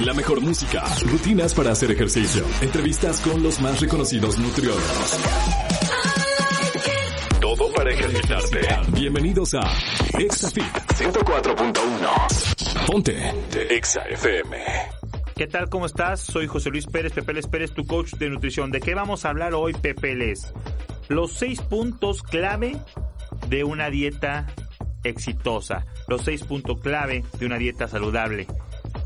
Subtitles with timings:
[0.00, 5.18] La mejor música, rutinas para hacer ejercicio, entrevistas con los más reconocidos nutriólogos.
[7.40, 8.60] Todo para ejercitarte.
[8.92, 9.60] Bienvenidos a
[10.18, 12.86] ExaFit 104.1.
[12.86, 14.58] Ponte Exa FM.
[15.34, 15.70] ¿Qué tal?
[15.70, 16.20] ¿Cómo estás?
[16.20, 18.70] Soy José Luis Pérez, Pepeles Pérez, tu coach de nutrición.
[18.70, 20.52] ¿De qué vamos a hablar hoy, Pepeles?
[21.08, 22.76] Los seis puntos clave
[23.48, 24.46] de una dieta
[25.04, 25.86] exitosa.
[26.06, 28.46] Los seis puntos clave de una dieta saludable.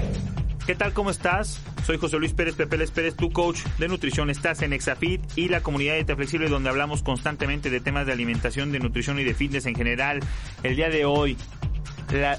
[0.69, 0.93] ¿Qué tal?
[0.93, 1.59] ¿Cómo estás?
[1.83, 4.29] Soy José Luis Pérez Pepeles Pérez, tu coach de nutrición.
[4.29, 8.13] Estás en Exafit y la comunidad de Dieta Flexible donde hablamos constantemente de temas de
[8.13, 10.19] alimentación, de nutrición y de fitness en general.
[10.61, 11.37] El día de hoy,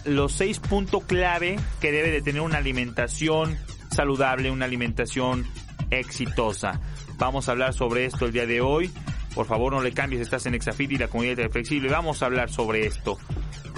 [0.04, 3.58] los seis puntos clave que debe de tener una alimentación
[3.90, 5.44] saludable, una alimentación
[5.90, 6.80] exitosa.
[7.18, 8.92] Vamos a hablar sobre esto el día de hoy.
[9.34, 11.88] Por favor, no le cambies, estás en Exafit y la comunidad de Flexible.
[11.88, 13.18] Vamos a hablar sobre esto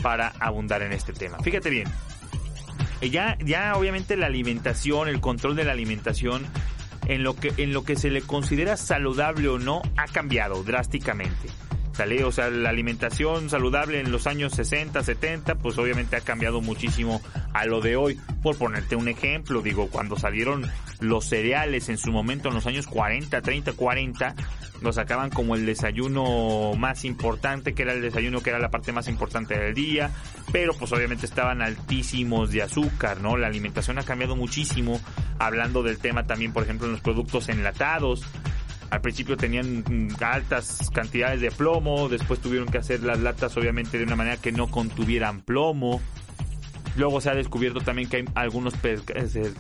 [0.03, 1.39] para abundar en este tema.
[1.39, 1.89] Fíjate bien,
[3.11, 6.47] ya, ya obviamente la alimentación, el control de la alimentación,
[7.07, 11.49] en lo que, en lo que se le considera saludable o no, ha cambiado drásticamente.
[11.93, 12.25] ¿Sale?
[12.25, 17.21] O sea, la alimentación saludable en los años 60, 70, pues obviamente ha cambiado muchísimo
[17.53, 18.19] a lo de hoy.
[18.43, 20.67] Por ponerte un ejemplo, digo, cuando salieron
[21.01, 24.35] los cereales en su momento en los años 40, 30, 40,
[24.83, 28.93] lo sacaban como el desayuno más importante, que era el desayuno que era la parte
[28.93, 30.11] más importante del día,
[30.51, 33.37] pero pues obviamente estaban altísimos de azúcar, ¿no?
[33.37, 35.01] La alimentación ha cambiado muchísimo,
[35.39, 38.25] hablando del tema también, por ejemplo, en los productos enlatados.
[38.93, 43.97] Al principio tenían mm, altas cantidades de plomo, después tuvieron que hacer las latas obviamente
[43.97, 46.03] de una manera que no contuvieran plomo.
[46.97, 49.01] Luego se ha descubierto también que hay algunos eh,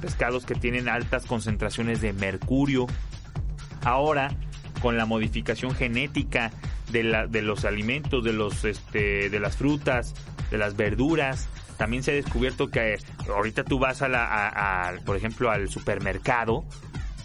[0.03, 2.87] pescados que tienen altas concentraciones de mercurio.
[3.84, 4.37] Ahora,
[4.83, 6.51] con la modificación genética
[6.91, 10.12] de, la, de los alimentos, de, los, este, de las frutas,
[10.51, 11.49] de las verduras.
[11.79, 12.99] También se ha descubierto que
[13.35, 16.67] ahorita tú vas a la, por ejemplo, al supermercado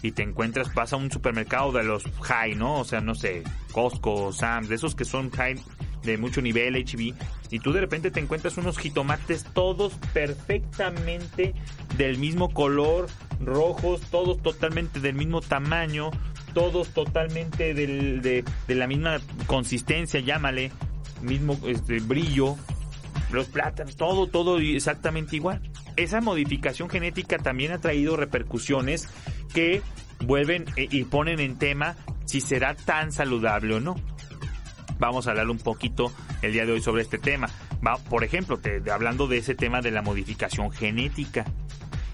[0.08, 2.80] y te encuentras, vas a un supermercado de los high, ¿no?
[2.80, 5.56] O sea, no sé, Costco, Sam's, de esos que son high
[6.02, 7.14] de mucho nivel, HB,
[7.50, 11.54] y tú de repente te encuentras unos jitomates todos perfectamente
[11.96, 13.08] del mismo color,
[13.44, 16.10] rojos, todos totalmente del mismo tamaño,
[16.54, 20.72] todos totalmente de, la misma consistencia, llámale,
[21.20, 22.56] mismo este, brillo,
[23.30, 25.60] los plátanos, todo, todo exactamente igual.
[25.96, 29.08] Esa modificación genética también ha traído repercusiones
[29.52, 29.82] que
[30.20, 33.96] vuelven eh, y ponen en tema si será tan saludable o no.
[34.98, 37.48] Vamos a hablar un poquito el día de hoy sobre este tema.
[38.08, 38.60] por ejemplo,
[38.92, 41.44] hablando de ese tema de la modificación genética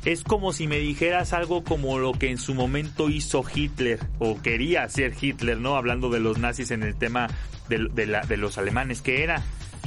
[0.04, 4.40] es como si me dijeras algo como lo que en su momento hizo Hitler o
[4.40, 5.76] quería hacer Hitler, ¿no?
[5.76, 7.28] Hablando de los nazis en el tema
[7.68, 9.42] de, de, los alemanes, que era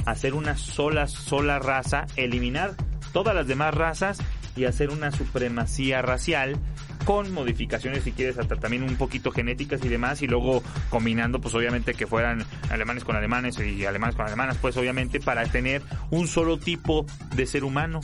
[0.06, 2.74] hacer una sola, sola raza, eliminar
[3.12, 4.18] todas las demás razas
[4.58, 6.56] y hacer una supremacía racial
[7.04, 11.54] con modificaciones si quieres hasta también un poquito genéticas y demás y luego combinando pues
[11.54, 16.26] obviamente que fueran alemanes con alemanes y alemanes con alemanas pues obviamente para tener un
[16.26, 18.00] solo tipo de ser humano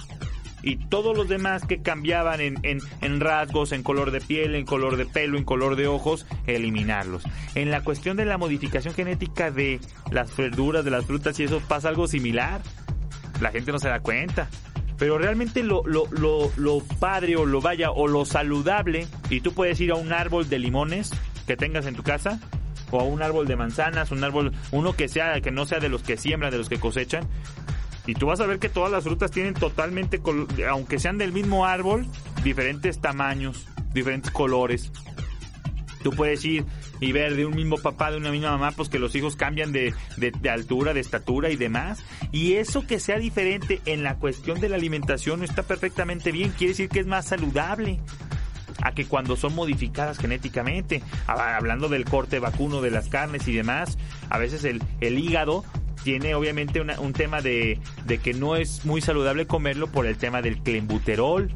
[0.65, 4.97] y todos los demás que cambiaban en, en, rasgos, en color de piel, en color
[4.97, 7.23] de pelo, en color de ojos, eliminarlos.
[7.55, 9.79] En la cuestión de la modificación genética de
[10.11, 12.63] las verduras, de las frutas y eso pasa algo similar.
[13.41, 14.49] La gente no se da cuenta.
[14.99, 19.53] Pero realmente lo, lo, lo, lo padre o lo vaya o lo saludable, y tú
[19.53, 21.11] puedes ir a un árbol de limones
[21.47, 22.41] que tengas en tu casa,
[22.91, 25.89] o a un árbol de manzanas, un árbol, uno que sea, que no sea de
[25.89, 27.29] los que siembran, de los que cosechan,
[28.07, 30.21] y tú vas a ver que todas las frutas tienen totalmente,
[30.69, 32.07] aunque sean del mismo árbol,
[32.43, 34.93] diferentes tamaños, diferentes colores.
[36.03, 36.67] Tú puedes ir
[37.05, 39.73] y ver de un mismo papá, de una misma mamá, pues que los hijos cambian
[39.73, 42.03] de, de, altura, de estatura y demás.
[42.33, 46.51] Y eso que sea diferente en la cuestión de la alimentación no está perfectamente bien.
[46.57, 48.01] Quiere decir que es más saludable
[48.83, 51.03] a que cuando son modificadas genéticamente.
[51.27, 53.99] Hablando del corte vacuno de las carnes y demás,
[54.31, 55.65] a veces el, el hígado
[56.05, 57.81] tiene obviamente un tema de,
[58.23, 61.51] que no es muy saludable comerlo por el tema del clenbuterol.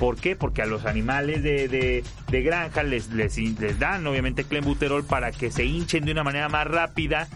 [0.00, 0.34] ¿Por qué?
[0.34, 5.66] Porque a los animales de, granja les, les, les, dan obviamente clenbuterol para que se
[5.66, 7.28] hinchen de una manera más rápida,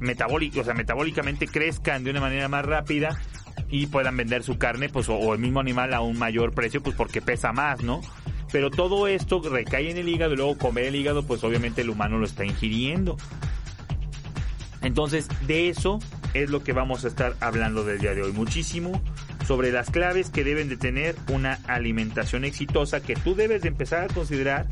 [0.00, 3.20] metabólico, o sea, metabólicamente crezcan de una manera más rápida
[3.68, 6.82] y puedan vender su carne, pues, o, o el mismo animal a un mayor precio,
[6.82, 8.00] pues porque pesa más, ¿no?
[8.50, 11.90] Pero todo esto recae en el hígado y luego comer el hígado, pues obviamente el
[11.90, 13.18] humano lo está ingiriendo.
[14.80, 15.98] Entonces, de eso
[16.32, 18.32] es lo que vamos a estar hablando del día de hoy.
[18.32, 19.02] Muchísimo
[19.46, 24.04] sobre las claves que deben de tener una alimentación exitosa que tú debes de empezar
[24.04, 24.66] a considerar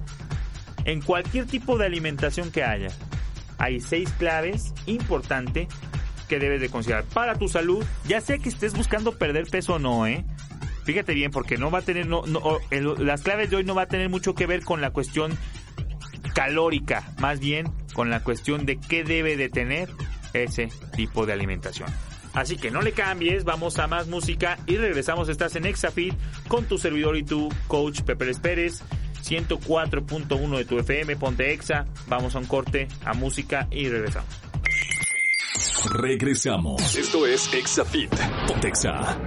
[0.85, 2.91] en cualquier tipo de alimentación que haya.
[3.59, 5.69] Hay seis claves importantes
[6.29, 9.79] que debes de considerar para tu salud, ya sea que estés buscando perder peso o
[9.79, 10.25] no, ¿eh?
[10.85, 12.59] Fíjate bien, porque no va a tener, no, no,
[12.99, 15.37] las claves de hoy no va a tener mucho que ver con la cuestión
[16.35, 19.91] calórica, más bien con la cuestión de qué debe de tener
[20.33, 21.91] ese tipo de alimentación.
[22.35, 25.29] Así que no le cambies, vamos a más música y regresamos.
[25.29, 26.15] Estás en Exafit
[26.49, 28.83] con tu servidor y tu coach Pepe Pérez.
[29.23, 31.87] 104.1 de tu FM, ponte Exa.
[32.09, 34.29] Vamos a un corte, a música y regresamos.
[35.93, 36.97] Regresamos.
[36.97, 38.11] Esto es Exafit.
[38.47, 39.19] Ponte Exa.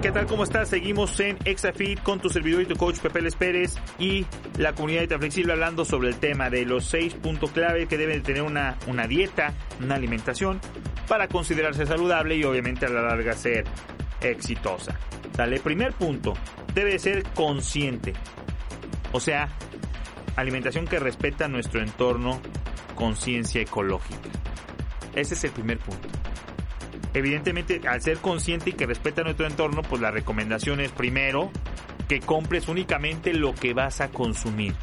[0.00, 0.26] ¿Qué tal?
[0.26, 0.68] ¿Cómo estás?
[0.68, 4.24] Seguimos en Exafit con tu servidor y tu coach Pepe Les Pérez y
[4.56, 8.22] la comunidad de Flexible hablando sobre el tema de los seis puntos clave que deben
[8.22, 10.60] tener una, una dieta, una alimentación
[11.08, 13.64] para considerarse saludable y obviamente a la larga ser
[14.20, 14.98] exitosa.
[15.36, 16.34] Dale, primer punto,
[16.74, 18.12] debe ser consciente.
[19.12, 19.48] O sea,
[20.36, 22.40] alimentación que respeta nuestro entorno,
[22.94, 24.28] conciencia ecológica.
[25.14, 26.08] Ese es el primer punto.
[27.14, 31.50] Evidentemente, al ser consciente y que respeta nuestro entorno, pues la recomendación es primero
[32.08, 34.74] que compres únicamente lo que vas a consumir.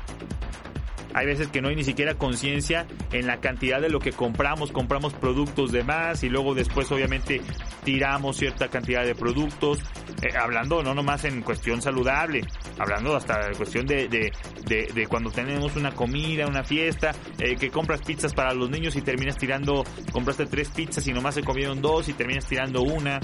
[1.15, 4.73] Hay veces que no hay ni siquiera conciencia en la cantidad de lo que compramos.
[4.73, 7.41] Compramos productos de más y luego después obviamente
[7.85, 9.79] tiramos cierta cantidad de productos.
[10.21, 12.41] Eh, hablando no nomás en cuestión saludable,
[12.77, 18.33] hablando hasta cuestión de, de, cuando tenemos una comida, una fiesta, eh, que compras pizzas
[18.33, 22.13] para los niños y terminas tirando, compraste tres pizzas y nomás se comieron dos y
[22.13, 23.21] terminas tirando una.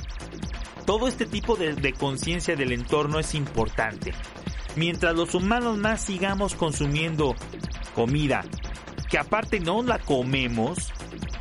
[0.86, 4.14] Todo este tipo de conciencia del entorno es importante.
[4.76, 7.36] Mientras los humanos más sigamos consumiendo
[7.94, 8.44] comida,
[9.10, 10.94] que aparte no la comemos,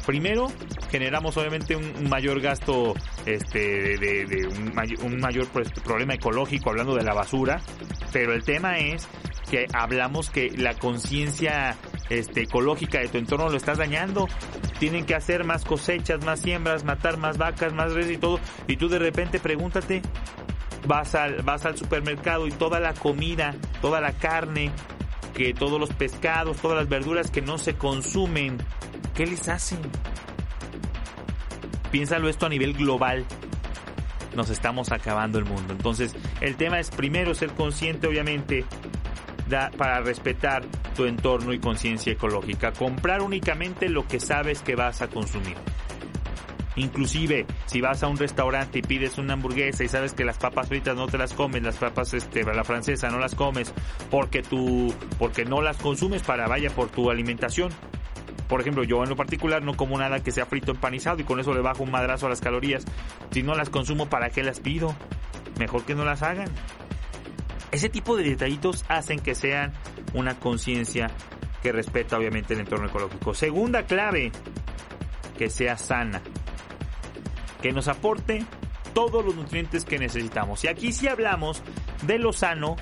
[0.05, 0.49] primero
[0.91, 2.95] generamos obviamente un, mayor gasto
[3.27, 4.49] este de,
[5.03, 7.61] un, mayor, pues, problema ecológico hablando de la basura
[8.13, 9.07] pero el tema es
[9.51, 11.77] que hablamos que la conciencia
[12.09, 14.27] este, ecológica de tu entorno lo estás dañando
[14.81, 18.77] tienen que hacer más cosechas más siembras matar más vacas más reses y todo y
[18.77, 20.03] tú de repente pregúntate
[20.87, 24.71] vas al vas al supermercado y toda la comida toda la carne
[25.35, 28.59] que todos los pescados, todas las verduras que no se consumen,
[29.15, 29.79] ¿qué les hacen?
[31.91, 33.25] Piénsalo esto a nivel global.
[34.35, 35.73] Nos estamos acabando el mundo.
[35.73, 38.65] Entonces, el tema es primero ser consciente, obviamente,
[39.77, 42.73] para respetar tu entorno y conciencia ecológica.
[42.73, 45.57] Comprar únicamente lo que sabes que vas a consumir.
[46.77, 50.69] Inclusive, si vas a un restaurante y pides una hamburguesa y sabes que las papas
[50.69, 53.73] fritas no te las comes, las papas este la francesa no las comes
[54.11, 57.71] porque tú porque no las consumes para vaya por tu alimentación.
[58.49, 61.39] Por ejemplo, yo en lo particular no como nada que sea frito empanizado y con
[61.39, 62.85] eso le bajo un madrazo a las calorías.
[63.31, 64.95] Si no las consumo, ¿para qué las pido?
[65.59, 66.49] Mejor que no las hagan.
[67.71, 69.73] Ese tipo de detallitos hacen que sean
[70.15, 71.11] una conciencia
[71.63, 73.35] que respeta obviamente el entorno ecológico.
[73.35, 74.33] Segunda clave,
[75.39, 76.21] que sea sana
[77.63, 78.45] que nos aporte
[78.95, 80.65] todos los nutrientes que necesitamos.
[80.65, 81.63] Y aquí sí hablamos
[82.07, 82.77] de lo sano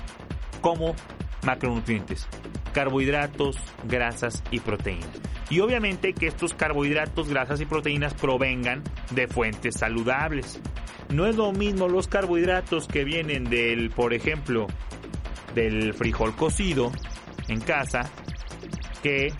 [0.61, 0.95] como
[1.43, 2.27] macronutrientes,
[2.73, 5.09] carbohidratos, grasas y proteínas.
[5.49, 10.59] Y obviamente que estos carbohidratos, grasas y proteínas provengan de fuentes saludables.
[11.09, 14.67] No es lo mismo los carbohidratos que vienen del, por ejemplo,
[15.55, 16.91] del frijol cocido
[17.47, 18.11] en casa
[19.01, 19.33] que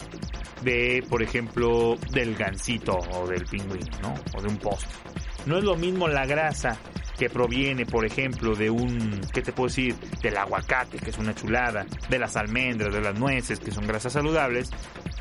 [0.63, 4.13] de, por ejemplo, del gansito o del pingüino, ¿no?
[4.36, 4.90] O de un postre.
[5.46, 6.77] No es lo mismo la grasa
[7.19, 9.93] que proviene, por ejemplo, de un, ¿qué te puedo decir?
[10.22, 14.13] Del aguacate, que es una chulada, de las almendras, de las nueces, que son grasas
[14.13, 14.69] saludables,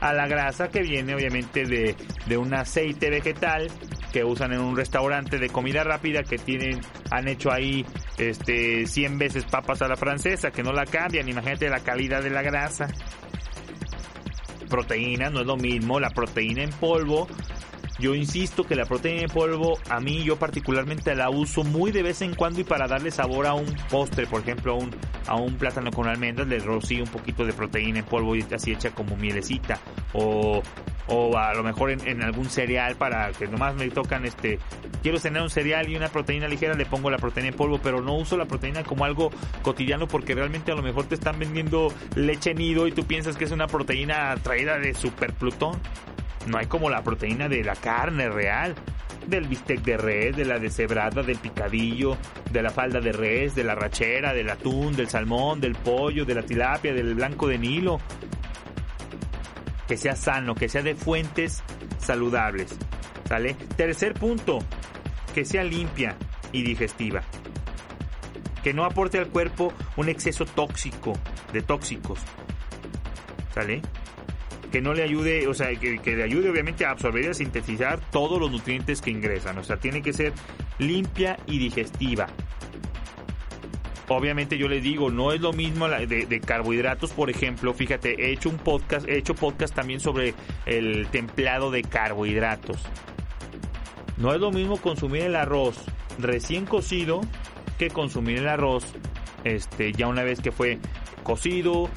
[0.01, 1.97] a la grasa que viene obviamente de,
[2.27, 3.69] de un aceite vegetal
[4.13, 7.85] que usan en un restaurante de comida rápida que tienen, han hecho ahí
[8.17, 12.31] este 100 veces papas a la francesa, que no la cambian, imagínate la calidad de
[12.31, 12.89] la grasa.
[14.71, 17.27] Proteína, no es lo mismo, la proteína en polvo
[17.99, 22.03] yo insisto que la proteína en polvo, a mí yo particularmente la uso muy de
[22.03, 24.95] vez en cuando y para darle sabor a un postre, por ejemplo, a un,
[25.27, 28.73] a un plátano con almendras, le rocío un poquito de proteína en polvo y así
[28.73, 29.81] hecha como mielecita.
[30.13, 30.63] O,
[31.09, 34.59] o a lo mejor en, algún cereal para que nomás me tocan este
[35.03, 38.03] quiero tener un cereal y una proteína ligera le pongo la proteína en polvo pero
[38.03, 39.31] no uso la proteína como algo
[39.63, 43.45] cotidiano porque realmente a lo mejor te están vendiendo leche nido y tú piensas que
[43.45, 45.81] es una proteína traída de super Plutón
[46.49, 48.75] no hay como la proteína de la carne real.
[49.27, 52.17] del bistec de res, de la deshebrada, del picadillo,
[52.51, 56.35] de la falda de res, de la rachera, del atún, del salmón, del pollo, de
[56.35, 58.01] la tilapia, del blanco de Nilo.
[59.87, 61.63] Que sea sano, que sea de fuentes
[61.99, 62.79] saludables.
[63.29, 63.55] ¿Sale?
[63.77, 64.61] Tercer punto,
[65.35, 66.17] que sea limpia
[66.53, 67.23] y digestiva.
[68.63, 71.13] Que no aporte al cuerpo un exceso tóxico,
[71.53, 72.21] de tóxicos.
[73.55, 73.83] ¿Sale?
[74.71, 78.01] Que no le ayude, o sea, que, le ayude obviamente a absorber y a sintetizar
[78.11, 79.59] todos los nutrientes que ingresan.
[79.59, 80.33] O sea, tiene que ser
[80.79, 82.27] limpia y digestiva.
[84.09, 88.33] Obviamente yo les digo, no es lo mismo de, de, carbohidratos, por ejemplo, fíjate, he
[88.33, 90.35] hecho un podcast, he hecho podcast también sobre
[90.65, 92.79] el templado de carbohidratos.
[94.17, 95.77] No es lo mismo consumir el arroz
[96.19, 97.21] recién cocido
[97.79, 98.85] que consumir el arroz
[99.45, 100.79] este ya una vez que fue
[101.23, 101.89] cocido,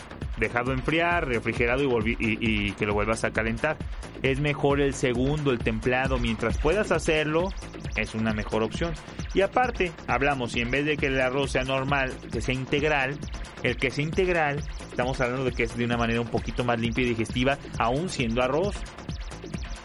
[0.41, 3.77] dejado enfriar, refrigerado y, y, que lo vuelvas a calentar.
[4.21, 7.47] Es mejor el segundo, el templado, mientras puedas hacerlo,
[7.95, 8.93] es una mejor opción.
[9.33, 13.17] Y aparte, hablamos, si en vez de que el arroz sea normal, que sea integral,
[13.63, 16.79] el que sea integral, estamos hablando de que es de una manera un poquito más
[16.79, 18.75] limpia y digestiva, aún siendo arroz.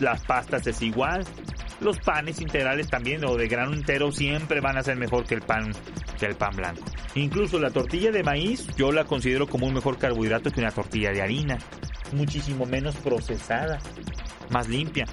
[0.01, 1.25] Las pastas es igual.
[1.81, 5.43] Los panes integrales también, o de grano entero, siempre van a ser mejor que el
[5.43, 5.73] pan
[6.19, 6.83] que el pan blanco.
[7.15, 11.13] Incluso la tortilla de maíz yo la considero como un mejor carbohidrato que una tortilla
[11.13, 11.59] de harina.
[12.13, 13.79] Muchísimo menos procesada,
[14.51, 15.05] más limpia.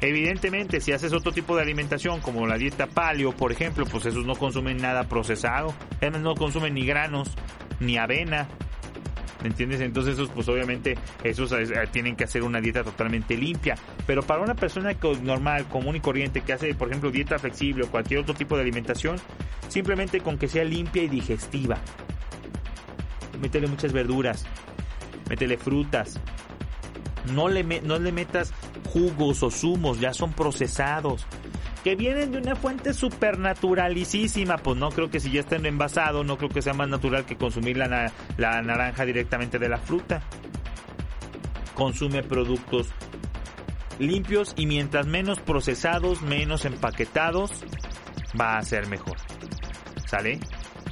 [0.00, 4.24] Evidentemente, si haces otro tipo de alimentación, como la dieta paleo, por ejemplo, pues esos
[4.26, 5.74] no consumen nada procesado.
[5.98, 7.30] Además, no consumen ni granos,
[7.80, 8.48] ni avena,
[9.44, 9.82] ¿Me entiendes?
[9.82, 13.74] Entonces esos pues obviamente esos eh, tienen que hacer una dieta totalmente limpia.
[14.06, 17.90] Pero para una persona normal, común y corriente que hace por ejemplo dieta flexible o
[17.90, 19.18] cualquier otro tipo de alimentación,
[19.68, 21.76] simplemente con que sea limpia y digestiva.
[23.38, 24.46] Métele muchas verduras,
[25.28, 26.18] métele frutas.
[27.34, 28.54] No le, no le metas
[28.90, 31.26] jugos o zumos, ya son procesados
[31.84, 36.38] que vienen de una fuente supernaturalísima, pues no creo que si ya estén envasados, no
[36.38, 40.22] creo que sea más natural que consumir la, la naranja directamente de la fruta.
[41.74, 42.88] Consume productos
[43.98, 47.50] limpios y mientras menos procesados, menos empaquetados,
[48.40, 49.18] va a ser mejor.
[50.06, 50.40] ¿Sale?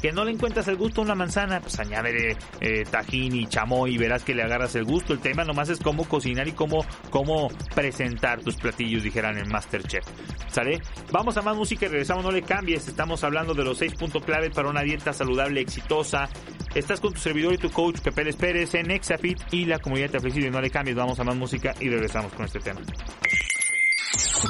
[0.02, 3.94] Que no le encuentras el gusto a una manzana, pues añade eh, tajín y chamoy
[3.94, 5.12] y verás que le agarras el gusto.
[5.12, 10.04] El tema nomás es cómo cocinar y cómo, cómo presentar tus platillos, dijeran en Masterchef.
[10.48, 10.82] ¿Sale?
[11.12, 12.88] Vamos a más música y regresamos, no le cambies.
[12.88, 16.28] Estamos hablando de los seis puntos clave para una dieta saludable exitosa.
[16.74, 20.10] Estás con tu servidor y tu coach Pepe Les Pérez en Exafit y la comunidad
[20.10, 20.50] de flexible.
[20.50, 22.80] No le cambies, vamos a más música y regresamos con este tema.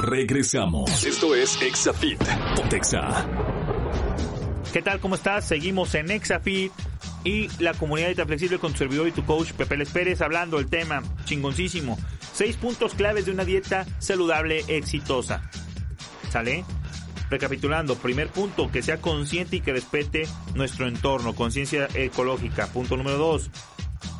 [0.00, 1.04] Regresamos.
[1.04, 2.18] Esto es Exafit.
[2.56, 3.81] Pontexa.
[4.72, 5.00] ¿Qué tal?
[5.00, 5.46] ¿Cómo estás?
[5.46, 6.72] Seguimos en Exafit
[7.24, 10.56] y la comunidad de Flexible con tu servidor y tu coach Pepe Les Pérez hablando
[10.56, 11.98] del tema chingoncísimo.
[12.32, 15.42] Seis puntos claves de una dieta saludable exitosa.
[16.30, 16.64] ¿Sale?
[17.28, 22.66] Recapitulando, primer punto, que sea consciente y que respete nuestro entorno, conciencia ecológica.
[22.68, 23.50] Punto número dos,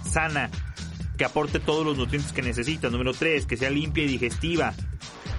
[0.05, 0.51] sana,
[1.17, 2.91] que aporte todos los nutrientes que necesita.
[2.91, 4.75] Número tres, que sea limpia y digestiva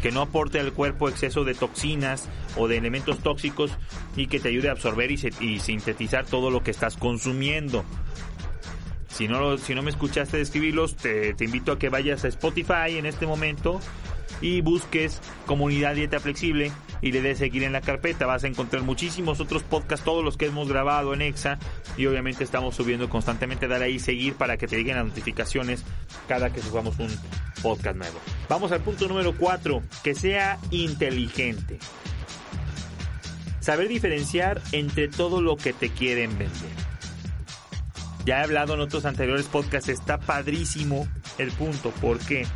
[0.03, 3.71] que no aporte al cuerpo exceso de toxinas o de elementos tóxicos
[4.17, 7.85] y que te ayude a absorber y, sintetizar todo lo que estás consumiendo.
[9.07, 13.79] Si no, me escuchaste describirlos, te invito a que vayas a Spotify en este momento
[14.41, 18.25] y busques Comunidad Dieta Flexible y le des seguir en la carpeta.
[18.25, 21.59] Vas a encontrar muchísimos otros podcasts, todos los que hemos grabado en EXA
[21.97, 23.67] y obviamente estamos subiendo constantemente.
[23.67, 25.83] Dale ahí seguir para que te lleguen las notificaciones
[26.29, 27.09] cada que subamos un
[27.61, 28.19] podcast nuevo.
[28.47, 31.77] Vamos al punto número 4, que sea inteligente.
[33.59, 36.71] Saber diferenciar entre todo lo que te quieren vender.
[38.25, 41.05] Ya he hablado en otros anteriores podcasts, está padrísimo
[41.37, 41.91] el punto.
[41.91, 42.47] ¿Por qué?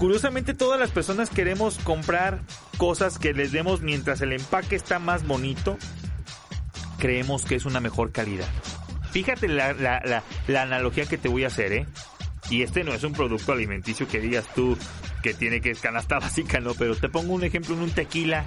[0.00, 2.40] Curiosamente todas las personas queremos comprar
[2.78, 5.76] cosas que les demos mientras el empaque está más bonito,
[6.98, 8.48] creemos que es una mejor calidad.
[9.10, 11.86] Fíjate la, la analogía que te voy a hacer, ¿eh?
[12.48, 14.78] Y este no es un producto alimenticio que digas tú
[15.22, 18.46] que tiene que canasta básica, no, pero te pongo un ejemplo en un tequila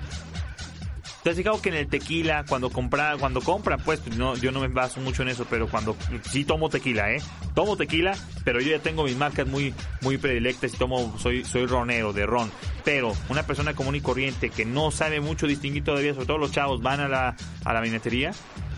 [1.24, 4.60] ¿Te has fijado que en el tequila, cuando compra, cuando compra, pues no, yo no
[4.60, 5.96] me baso mucho en eso, pero cuando
[6.30, 7.22] sí tomo tequila, ¿eh?
[7.56, 8.14] Tomo tequila,
[8.44, 12.26] pero yo ya tengo mis marcas muy, muy predilectas y tomo, soy, soy ronero de
[12.26, 12.52] ron.
[12.84, 16.52] Pero una persona común y corriente que no sabe mucho distinguir todavía, sobre todo los
[16.52, 18.32] chavos, van a la, a la minetería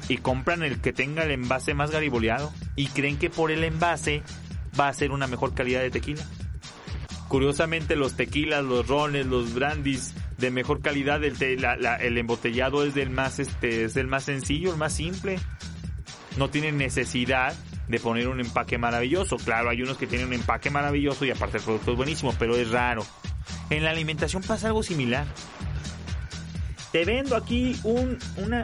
[0.07, 4.21] y compran el que tenga el envase más gariboleado y creen que por el envase
[4.79, 6.23] va a ser una mejor calidad de tequila.
[7.27, 10.13] Curiosamente los tequilas, los rones, los brandis
[10.45, 14.77] de mejor calidad, el, el embotellado es del más este es el más sencillo, el
[14.77, 15.39] más simple.
[16.37, 17.55] No tiene necesidad
[17.87, 19.37] de poner un empaque maravilloso.
[19.37, 22.55] Claro, hay unos que tienen un empaque maravilloso y aparte el producto es buenísimo, pero
[22.55, 23.05] es raro.
[23.69, 25.25] En la alimentación pasa algo similar.
[26.95, 28.63] Te vendo aquí un, una,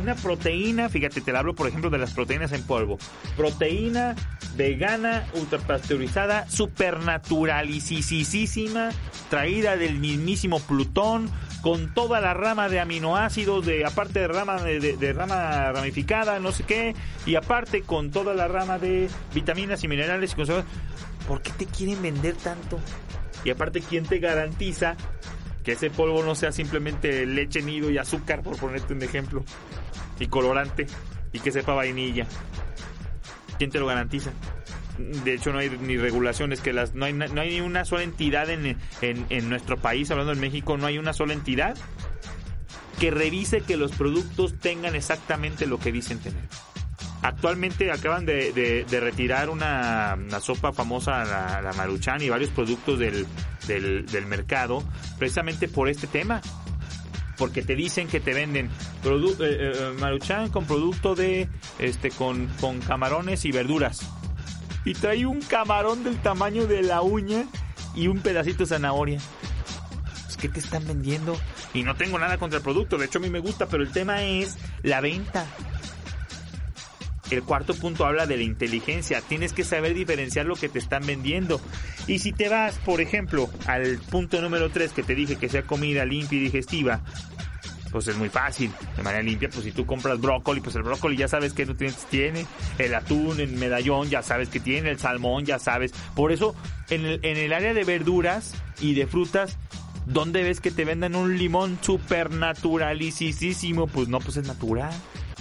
[0.00, 2.96] una proteína, fíjate, te hablo por ejemplo de las proteínas en polvo.
[3.36, 4.14] Proteína
[4.54, 8.90] vegana, ultrapasteurizada, supernaturalisísima,
[9.30, 11.28] traída del mismísimo Plutón,
[11.60, 16.62] con toda la rama de aminoácidos, de aparte de rama de, rama ramificada, no sé
[16.62, 16.94] qué,
[17.26, 20.42] y aparte con toda la rama de vitaminas y minerales y
[21.26, 22.78] ¿Por qué te quieren vender tanto?
[23.44, 24.96] Y aparte, ¿quién te garantiza
[25.64, 29.44] que ese polvo no sea simplemente leche nido y azúcar, por ponerte un ejemplo,
[30.18, 30.86] y colorante,
[31.32, 32.26] y que sepa vainilla.
[33.58, 34.32] ¿Quién te lo garantiza?
[35.24, 38.02] De hecho, no hay ni regulaciones, que las no hay, no hay ni una sola
[38.02, 41.76] entidad en, en, nuestro país, hablando en México, no hay una sola entidad
[42.98, 46.44] que revise que los productos tengan exactamente lo que dicen tener.
[47.22, 51.24] Actualmente acaban de, retirar una, sopa famosa,
[51.62, 53.26] la, Maruchan, y varios productos del,
[53.66, 54.82] del, mercado
[55.18, 56.40] precisamente por este tema.
[57.36, 58.70] Porque te dicen que te venden eh,
[59.40, 61.48] eh, maruchan con producto de
[61.78, 64.00] este con, con camarones y verduras.
[64.84, 67.44] Y trae un camarón del tamaño de la uña
[67.94, 69.20] y un pedacito de zanahoria.
[70.24, 71.34] Pues, ¿qué te están vendiendo?
[71.72, 73.92] y no tengo nada contra el producto de hecho a mí me gusta pero el
[73.92, 75.46] tema es la venta
[77.30, 79.20] el cuarto punto habla de la inteligencia.
[79.20, 81.60] Tienes que saber diferenciar lo que te están vendiendo.
[82.06, 85.62] Y si te vas, por ejemplo, al punto número 3 que te dije que sea
[85.62, 87.02] comida limpia y digestiva,
[87.90, 91.16] pues es muy fácil, de manera limpia, pues si tú compras brócoli, pues el brócoli
[91.16, 92.46] ya sabes qué nutrientes tiene,
[92.78, 95.92] el atún en medallón ya sabes que tiene, el salmón ya sabes.
[96.14, 96.54] Por eso,
[96.88, 99.58] en el, en el área de verduras y de frutas,
[100.06, 103.86] ¿dónde ves que te vendan un limón super naturalicísimo?
[103.86, 104.92] Pues no, pues es natural.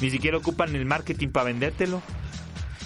[0.02, 2.02] Ni siquiera ocupan el marketing para vendértelo.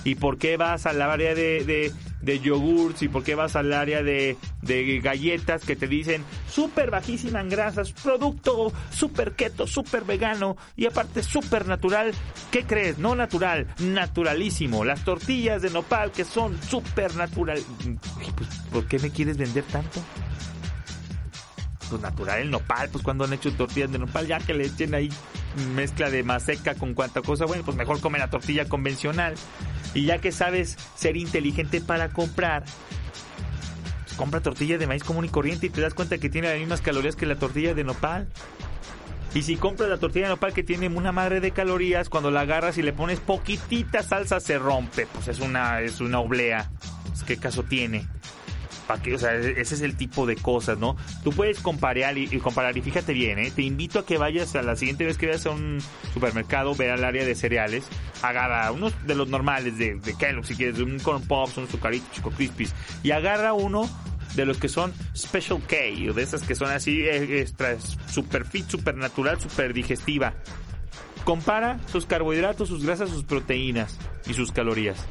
[0.05, 4.03] ¿Y por qué vas al área de, de, yogurts y por qué vas al área
[4.03, 10.57] de, de galletas que te dicen súper bajísima en grasas, producto súper keto, súper vegano
[10.75, 12.11] y aparte súper natural?
[12.51, 12.97] ¿Qué crees?
[12.97, 14.83] No natural, naturalísimo.
[14.83, 17.61] Las tortillas de nopal que son súper natural.
[18.35, 20.01] Pues, ¿Por qué me quieres vender tanto?
[21.89, 24.95] Pues natural el nopal, pues cuando han hecho tortillas de nopal, ya que le echen
[24.95, 25.09] ahí
[25.75, 29.35] mezcla de maseca con cuanta cosa, bueno, pues mejor come la tortilla convencional.
[29.93, 32.63] Y ya que sabes ser inteligente para comprar,
[34.03, 36.59] pues compra tortilla de maíz común y corriente y te das cuenta que tiene las
[36.59, 38.27] mismas calorías que la tortilla de nopal.
[39.35, 42.41] Y si compras la tortilla de nopal que tiene una madre de calorías, cuando la
[42.41, 45.07] agarras y le pones poquitita salsa se rompe.
[45.07, 46.69] Pues es una, es una oblea.
[47.07, 48.07] Pues, ¿Qué caso tiene?
[48.87, 50.95] O sea, e-, ese es el tipo de cosas, ¿no?
[51.23, 53.51] Tú puedes comparar y, comparar y fíjate bien, ¿eh?
[53.51, 55.79] Te invito a que vayas a la siguiente vez que vayas a un
[56.13, 57.87] supermercado, ve al área de cereales,
[58.21, 62.05] agarra unos de los normales de, de Kellogg, si quieres, un Corn Pops, un Zucarito,
[62.13, 63.89] Chico Crispies, y agarra uno
[64.35, 65.75] de los que son Special K,
[66.09, 70.33] o de esas que son así, eh, extra, super fit, super natural, super digestiva.
[71.23, 75.05] Compara sus carbohidratos, sus grasas, sus proteínas y sus calorías.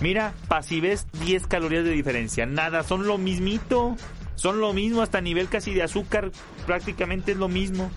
[0.00, 0.34] Mira,
[0.80, 2.46] ves 10 calorías de diferencia.
[2.46, 3.96] Nada, son lo mismito.
[4.40, 6.32] Son lo mismo, hasta nivel casi de azúcar,
[6.66, 7.90] prácticamente es lo mismo.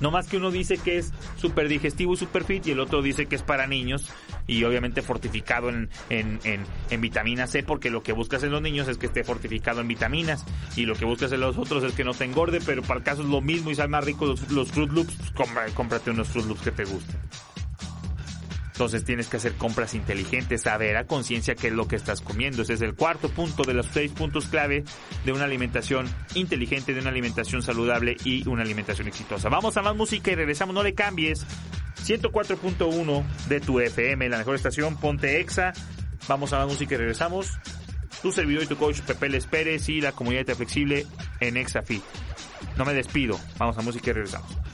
[0.00, 3.02] No más que uno dice que es súper digestivo y super fit y el otro
[3.02, 4.08] dice que es para niños
[4.46, 8.88] y obviamente fortificado en, en, en, vitamina C porque lo que buscas en los niños
[8.88, 12.04] es que esté fortificado en vitaminas y lo que buscas en los otros es que
[12.04, 14.50] no te engorde, pero para el caso es lo mismo y sale más rico los,
[14.50, 17.16] los Fruit Loops, pues cómprate unos Fruit Loops que te gusten.
[18.76, 22.60] Entonces tienes que hacer compras inteligentes, saber a conciencia qué es lo que estás comiendo.
[22.60, 24.84] Ese es el cuarto punto de los seis puntos clave
[25.24, 29.48] de una alimentación inteligente, de una alimentación saludable y una alimentación exitosa.
[29.48, 31.46] Vamos a más música y regresamos, no le cambies.
[32.04, 35.72] 104.1 de tu FM, la mejor estación, ponte exa.
[36.28, 37.58] Vamos a más música y regresamos.
[38.20, 41.06] Tu servidor y tu coach Pepe Les Pérez y la comunidad de flexible
[41.40, 42.02] en ExaFit.
[42.76, 43.40] No me despido.
[43.56, 44.65] Vamos a música y regresamos.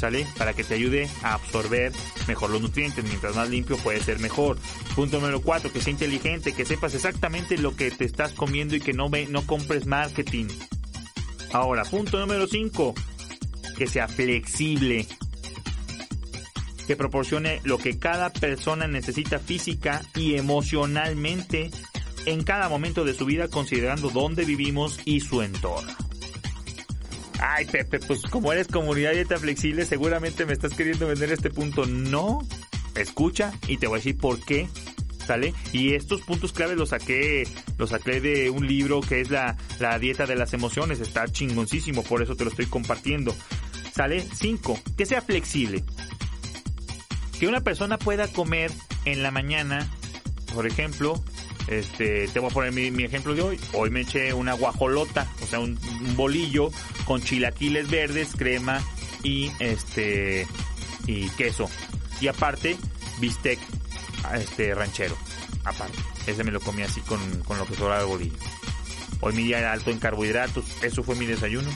[0.00, 0.26] ¿Sale?
[0.36, 1.92] Para que te ayude a absorber
[2.26, 3.04] mejor los nutrientes.
[3.04, 4.58] Mientras más limpio puede ser mejor.
[4.96, 8.80] Punto número cuatro, que sea inteligente, que sepas exactamente lo que te estás comiendo y
[8.80, 10.48] que no, ve, no compres marketing
[11.52, 12.94] Ahora, punto número 5,
[13.76, 15.06] que sea flexible,
[16.86, 21.70] que proporcione lo que cada persona necesita física y emocionalmente
[22.26, 25.92] en cada momento de su vida considerando dónde vivimos y su entorno.
[27.38, 31.86] Ay, Pepe, pues como eres comunidad dieta flexible, seguramente me estás queriendo vender este punto.
[31.86, 32.38] No,
[32.94, 34.68] escucha y te voy a decir por qué.
[35.32, 35.54] ¿Sale?
[35.72, 39.98] Y estos puntos claves los saqué, los saqué de un libro que es la, la
[39.98, 41.00] dieta de las emociones.
[41.00, 43.34] Está chingoncísimo, por eso te lo estoy compartiendo.
[43.94, 44.20] ¿Sale?
[44.20, 44.78] 5.
[44.94, 45.84] Que sea flexible.
[47.40, 48.70] Que una persona pueda comer
[49.06, 49.90] en la mañana,
[50.52, 51.24] por ejemplo,
[51.66, 53.60] este, te voy a poner mi, ejemplo de hoy.
[53.72, 55.78] Hoy me eché una guajolota, o sea, un,
[56.14, 56.70] bolillo
[57.06, 58.82] con chilaquiles verdes, crema
[59.22, 60.46] y este
[61.06, 61.70] y queso.
[62.20, 62.76] Y aparte,
[63.18, 63.58] bistec
[64.34, 65.16] este ranchero.
[65.64, 65.98] Aparte.
[66.26, 68.36] Ese me lo comí así con, con lo que sobra de bolillo.
[69.20, 70.64] Hoy mi día era alto en carbohidratos.
[70.82, 71.70] Eso fue mi desayuno.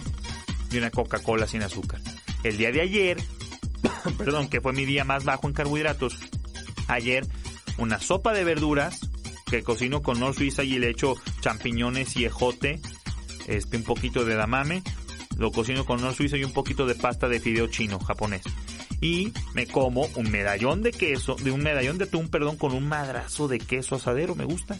[0.71, 2.01] Y una Coca-Cola sin azúcar.
[2.43, 3.19] El día de ayer,
[4.19, 6.19] perdón, que fue mi día más bajo en carbohidratos.
[6.89, 7.27] Ayer,
[7.79, 9.01] una sopa de verduras
[9.47, 12.81] que cocino con nor suiza y le echo champiñones y ejote,
[13.47, 14.83] este, un poquito de damame,
[15.37, 18.43] lo cocino con nor suiza y un poquito de pasta de fideo chino, japonés.
[19.01, 22.89] Y me como un medallón de queso, de un medallón de atún, perdón, con un
[22.89, 24.79] madrazo de queso asadero, me gusta.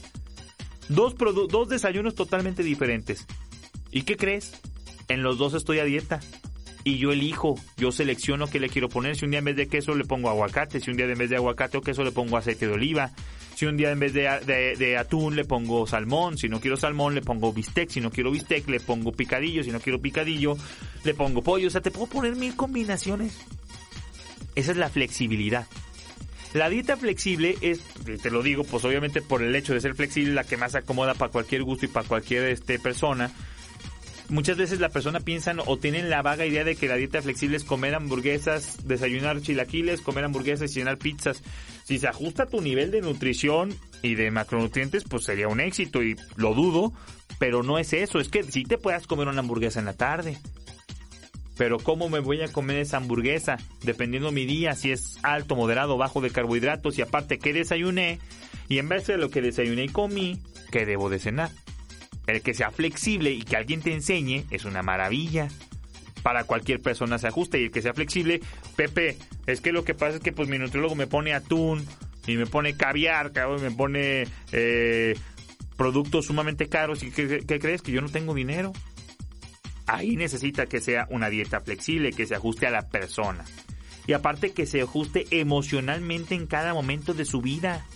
[0.89, 1.15] Dos,
[1.49, 3.27] dos desayunos totalmente diferentes.
[3.91, 4.61] ¿Y qué crees?
[5.09, 6.21] En los dos estoy a dieta
[6.87, 9.17] y yo elijo, yo selecciono qué le quiero poner.
[9.17, 11.31] Si un día en vez de queso le pongo aguacate, si un día en vez
[11.31, 13.11] de aguacate o queso le pongo aceite de oliva,
[13.57, 17.23] si un día en vez de, atún le pongo salmón, si no quiero salmón le
[17.23, 20.57] pongo bistec, si no quiero bistec le pongo picadillo, si no quiero picadillo
[21.03, 21.67] le pongo pollo.
[21.67, 23.37] O sea, te puedo poner mil combinaciones.
[24.57, 25.67] Esa es la flexibilidad.
[26.53, 27.81] La dieta flexible es,
[28.23, 31.15] te lo digo, pues obviamente por el hecho de ser flexible, la que más acomoda
[31.15, 33.31] para cualquier gusto y para cualquier este, persona
[34.29, 37.57] muchas veces la persona piensa o tienen la vaga idea de que la dieta flexible
[37.57, 41.43] es comer hamburguesas, desayunar chilaquiles, comer hamburguesas y llenar pizzas.
[41.85, 46.03] Si se ajusta a tu nivel de nutrición y de macronutrientes, pues sería un éxito
[46.03, 46.93] y lo dudo,
[47.39, 50.39] pero no es eso, es que si te puedas comer una hamburguesa en la tarde.
[51.57, 53.59] Pero ¿cómo me voy a comer esa hamburguesa?
[53.83, 58.19] Dependiendo mi día, si es alto, moderado, bajo de carbohidratos y aparte que desayuné.
[58.69, 60.41] Y en vez de lo que desayuné y comí,
[60.71, 61.51] ¿qué debo de cenar?
[62.27, 65.49] El que sea flexible y que alguien te enseñe es una maravilla.
[66.23, 68.41] Para cualquier persona se ajuste y el que sea flexible,
[68.75, 69.17] Pepe,
[69.47, 71.87] es que lo que pasa es que pues mi nutriólogo me pone atún
[72.27, 75.15] y me pone caviar, me pone eh,
[75.77, 77.81] productos sumamente caros y ¿qué, ¿qué crees?
[77.81, 78.73] Que yo no tengo dinero.
[79.87, 83.45] Ahí necesita que sea una dieta flexible, que se ajuste a la persona.
[84.07, 87.87] Y aparte que se ajuste emocionalmente en cada momento de su vida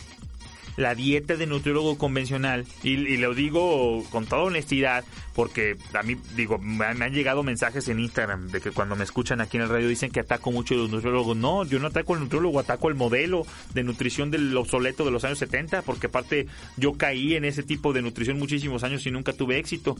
[0.77, 5.05] la dieta de nutriólogo convencional, y, lo digo con toda honestidad,
[5.35, 9.41] porque a mí, digo, me han, llegado mensajes en Instagram de que cuando me escuchan
[9.41, 11.37] aquí en el radio dicen que ataco mucho a los nutriólogos.
[11.37, 15.25] No, yo no ataco al nutriólogo, ataco al modelo de nutrición del obsoleto de los
[15.25, 19.33] años 70, porque aparte yo caí en ese tipo de nutrición muchísimos años y nunca
[19.33, 19.97] tuve éxito.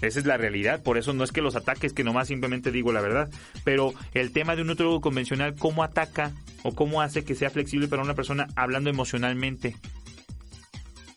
[0.00, 2.92] Esa es la realidad, por eso no es que los ataques, que nomás simplemente digo
[2.92, 3.30] la verdad.
[3.64, 6.32] Pero el tema de un nutriólogo convencional, ¿cómo ataca
[6.62, 9.76] o cómo hace que sea flexible para una persona hablando emocionalmente?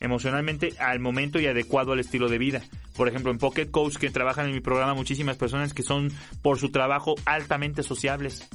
[0.00, 2.62] Emocionalmente al momento y adecuado al estilo de vida.
[2.96, 6.58] Por ejemplo, en Pocket Coach que trabajan en mi programa muchísimas personas que son por
[6.58, 8.48] su trabajo altamente sociables.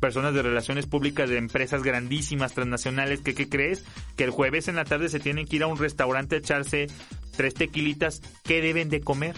[0.00, 3.84] Personas de relaciones públicas de empresas grandísimas, transnacionales, que ¿qué crees?
[4.16, 6.86] Que el jueves en la tarde se tienen que ir a un restaurante a echarse
[7.36, 8.22] tres tequilitas.
[8.44, 9.34] ¿Qué deben de comer?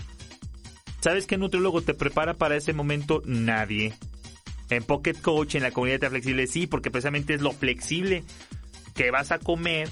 [1.01, 3.23] ¿Sabes qué nutriólogo te prepara para ese momento?
[3.25, 3.94] Nadie.
[4.68, 8.23] En Pocket Coach, en la comunidad de flexible, sí, porque precisamente es lo flexible
[8.94, 9.88] que vas a comer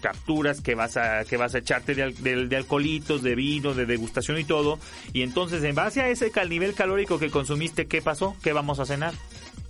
[0.00, 4.44] capturas que vas a que vas a echarte de, alcoholitos, de vino, de degustación y
[4.44, 4.78] todo.
[5.12, 8.36] Y entonces, en base a ese nivel calórico que consumiste, ¿qué pasó?
[8.42, 9.14] ¿Qué vamos a cenar?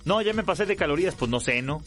[0.05, 1.81] No, ya me pasé de calorías, pues no ceno.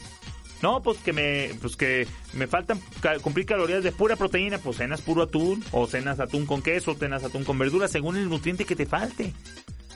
[0.61, 2.79] No, pues que me, pues que me faltan
[3.21, 7.23] cumplir calorías de pura proteína, pues cenas puro atún, o cenas atún con queso, cenas
[7.25, 9.33] atún con verduras, según el nutriente que te falte.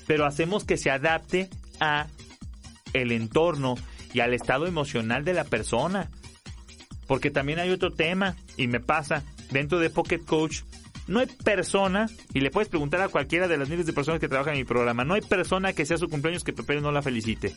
[0.08, 2.08] Pero hacemos que se adapte a
[2.92, 3.76] el entorno
[4.14, 6.10] y al estado emocional de la persona.
[7.08, 10.62] Porque también hay otro tema, y me pasa, dentro de Pocket Coach,
[11.08, 14.28] no hay persona, y le puedes preguntar a cualquiera de las miles de personas que
[14.28, 17.02] trabajan en mi programa, no hay persona que sea su cumpleaños que Pepe no la
[17.02, 17.56] felicite.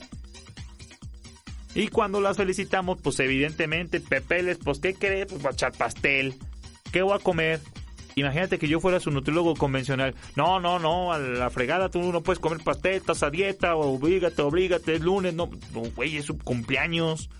[1.74, 5.26] Y cuando las felicitamos, pues evidentemente, Pepe les, pues ¿qué cree?
[5.26, 6.34] Pues va a echar pastel.
[6.92, 7.60] ¿Qué voy a comer?
[8.16, 10.14] Imagínate que yo fuera su nutriólogo convencional.
[10.34, 14.42] No, no, no, a la fregada tú no puedes comer pastel, estás a dieta, obligate,
[14.42, 15.48] obligate, es lunes, no,
[15.94, 17.30] güey, es su cumpleaños.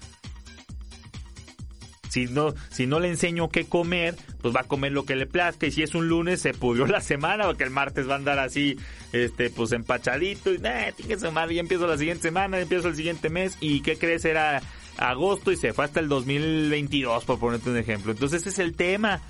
[2.11, 5.27] Si no, si no le enseño qué comer, pues va a comer lo que le
[5.27, 5.67] plazca.
[5.67, 8.39] Y si es un lunes, se pudrió la semana, porque el martes va a andar
[8.39, 8.77] así,
[9.13, 10.53] este, pues empachadito.
[10.53, 13.57] Y, eh, semana, ya empiezo la siguiente semana, empiezo el siguiente mes.
[13.61, 14.25] ¿Y qué crees?
[14.25, 14.61] Era
[14.99, 18.13] agosto y se fue hasta el 2022, por ponerte un ejemplo.
[18.13, 19.21] Entonces ese es el tema.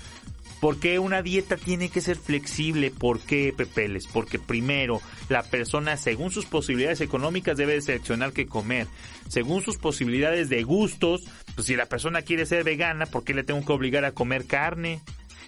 [0.61, 2.91] ¿Por qué una dieta tiene que ser flexible?
[2.91, 4.05] ¿Por qué, Pepeles?
[4.05, 8.85] Porque primero, la persona, según sus posibilidades económicas, debe seleccionar qué comer.
[9.27, 11.23] Según sus posibilidades de gustos,
[11.55, 14.45] pues si la persona quiere ser vegana, ¿por qué le tengo que obligar a comer
[14.45, 15.01] carne?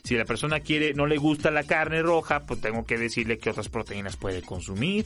[0.03, 3.51] Si la persona quiere, no le gusta la carne roja, pues tengo que decirle qué
[3.51, 5.05] otras proteínas puede consumir.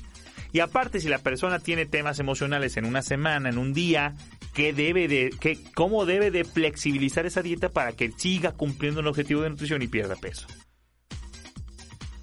[0.54, 4.16] Y aparte, si la persona tiene temas emocionales en una semana, en un día,
[4.58, 9.08] ¿qué debe de, qué, cómo debe de flexibilizar esa dieta para que siga cumpliendo el
[9.08, 10.48] objetivo de nutrición y pierda peso?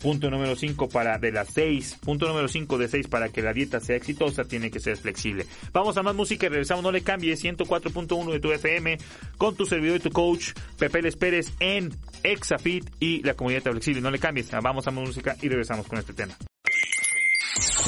[0.00, 2.00] Punto número 5 para de las 6.
[2.04, 5.46] Punto número 5 de 6 para que la dieta sea exitosa tiene que ser flexible.
[5.72, 6.82] Vamos a más música y regresamos.
[6.82, 8.98] No le cambie 104.1 de tu FM
[9.38, 14.02] con tu servidor y tu coach Pepe Les Pérez en Exafit y la comunidad flexible.
[14.02, 14.50] No le cambies.
[14.50, 16.36] Vamos a más música y regresamos con este tema.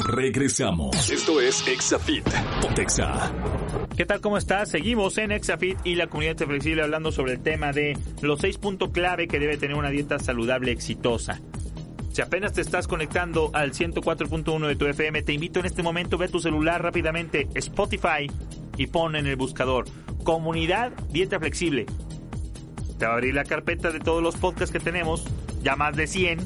[0.07, 1.11] Regresamos.
[1.11, 2.27] Esto es Exafit.
[2.61, 3.31] Pontexa.
[3.97, 4.21] ¿Qué tal?
[4.21, 4.69] ¿Cómo estás?
[4.69, 8.91] Seguimos en Exafit y la comunidad flexible hablando sobre el tema de los seis puntos
[8.91, 11.41] clave que debe tener una dieta saludable exitosa.
[12.13, 16.19] Si apenas te estás conectando al 104.1 de tu FM, te invito en este momento,
[16.19, 18.29] ve tu celular rápidamente, Spotify,
[18.77, 19.85] y pon en el buscador
[20.23, 21.87] Comunidad Dieta Flexible.
[22.99, 25.25] Te va a abrir la carpeta de todos los podcasts que tenemos,
[25.63, 26.37] ya más de 100,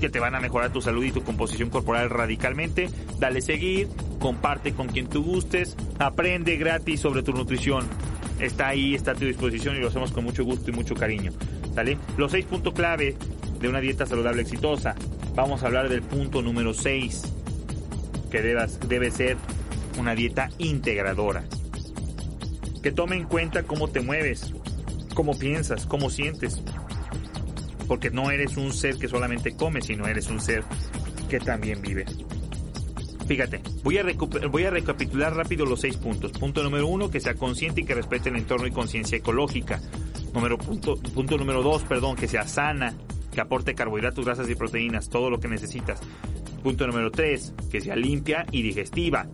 [0.00, 2.88] que te van a mejorar tu salud y tu composición corporal radicalmente.
[3.18, 7.86] Dale seguir, comparte con quien tú gustes, aprende gratis sobre tu nutrición.
[8.40, 11.32] Está ahí, está a tu disposición y lo hacemos con mucho gusto y mucho cariño.
[11.74, 11.98] ¿Sale?
[12.16, 13.16] Los seis puntos clave
[13.60, 14.94] de una dieta saludable exitosa.
[15.34, 17.22] Vamos a hablar del punto número 6,
[18.30, 19.36] que debe ser
[19.98, 21.44] una dieta integradora.
[22.82, 24.52] Que tome en cuenta cómo te mueves,
[25.14, 26.62] cómo piensas, cómo sientes.
[27.86, 30.64] Porque no eres un ser que solamente come, sino eres un ser
[31.28, 32.06] que también vive.
[33.26, 34.04] Fíjate, voy a,
[34.50, 36.32] voy a recapitular rápido los seis puntos.
[36.32, 39.80] Punto número uno, que sea consciente y que respete el entorno y conciencia ecológica.
[40.34, 42.94] Número, punto, punto número dos, perdón, que sea sana,
[43.32, 46.00] que aporte carbohidratos, grasas y proteínas, todo lo que necesitas.
[46.62, 49.26] Punto número 3, que sea limpia y digestiva.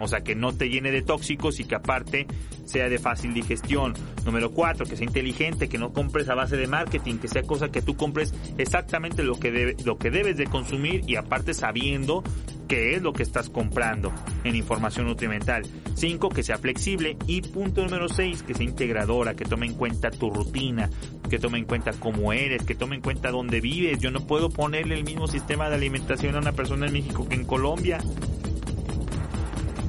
[0.00, 2.26] O sea, que no te llene de tóxicos y que aparte
[2.64, 3.94] sea de fácil digestión.
[4.24, 7.70] Número 4, que sea inteligente, que no compres a base de marketing, que sea cosa
[7.70, 12.22] que tú compres exactamente lo que, lo que debes de consumir y aparte sabiendo
[12.66, 14.12] qué es lo que estás comprando
[14.44, 15.64] en información nutrimental.
[15.94, 16.28] 5.
[16.28, 17.16] Que sea flexible.
[17.26, 18.42] Y punto número 6.
[18.42, 20.90] Que sea integradora, que tome en cuenta tu rutina,
[21.28, 23.98] que tome en cuenta cómo eres, que tome en cuenta dónde vives.
[24.00, 27.34] Yo no puedo ponerle el mismo sistema de alimentación a una persona en México que
[27.34, 27.98] en Colombia.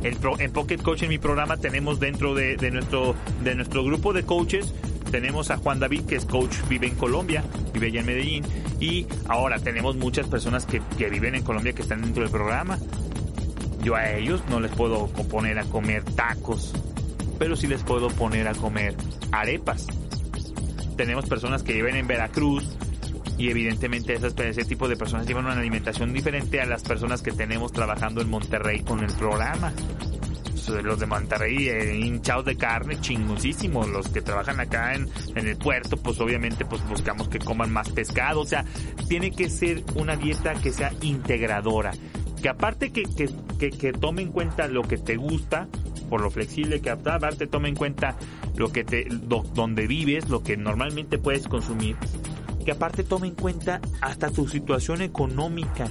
[0.07, 4.73] En Pocket Coach en mi programa tenemos dentro de, nuestro, de nuestro grupo de coaches
[5.11, 7.43] tenemos a Juan David, que es coach, vive en Colombia,
[7.73, 8.43] vive allá en Medellín.
[8.79, 12.77] Y ahora tenemos muchas personas que, que viven en Colombia que están dentro del programa.
[13.81, 16.73] Yo a ellos no les puedo poner a comer tacos,
[17.39, 18.95] pero sí les puedo poner a comer
[19.31, 19.87] arepas.
[20.97, 22.76] Tenemos personas que viven en Veracruz
[23.37, 27.31] y evidentemente esas, ese tipo de personas llevan una alimentación diferente a las personas que
[27.31, 29.73] tenemos trabajando en Monterrey con el programa
[30.83, 33.87] los de Monterrey eh, hinchados de carne, chingosísimos.
[33.89, 37.89] Los que trabajan acá en, en el puerto, pues obviamente pues buscamos que coman más
[37.89, 38.41] pescado.
[38.41, 38.65] O sea,
[39.07, 41.91] tiene que ser una dieta que sea integradora.
[42.41, 45.67] Que aparte que, que, que, que tome en cuenta lo que te gusta,
[46.09, 48.15] por lo flexible que aparte tome en cuenta
[48.55, 51.95] lo que te, donde vives, lo que normalmente puedes consumir.
[52.67, 55.87] Que aparte tome en cuenta hasta tu situación económica.